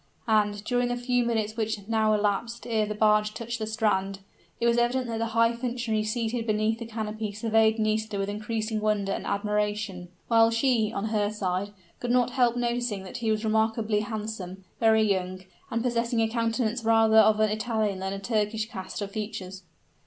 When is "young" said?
15.03-15.43